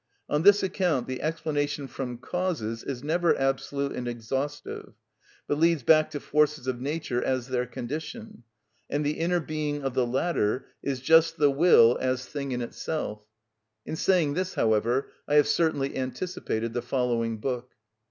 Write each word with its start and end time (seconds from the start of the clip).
On 0.27 0.41
this 0.41 0.63
account 0.63 1.05
the 1.07 1.21
explanation 1.21 1.87
from 1.87 2.17
causes 2.17 2.81
is 2.83 3.03
never 3.03 3.37
absolute 3.37 3.91
and 3.91 4.07
exhaustive, 4.07 4.93
but 5.47 5.59
leads 5.59 5.83
back 5.83 6.09
to 6.09 6.19
forces 6.19 6.65
of 6.65 6.81
nature 6.81 7.23
as 7.23 7.49
their 7.49 7.67
condition, 7.67 8.41
and 8.89 9.05
the 9.05 9.19
inner 9.19 9.39
being 9.39 9.83
of 9.83 9.93
the 9.93 10.07
latter 10.07 10.65
is 10.81 11.01
just 11.01 11.37
the 11.37 11.51
will 11.51 11.99
as 12.01 12.25
thing 12.25 12.51
in 12.51 12.63
itself. 12.63 13.21
In 13.85 13.95
saying 13.95 14.33
this, 14.33 14.55
however, 14.55 15.11
I 15.27 15.35
have 15.35 15.47
certainly 15.47 15.95
anticipated 15.95 16.73
the 16.73 16.81
following 16.81 17.37
book. 17.37 17.69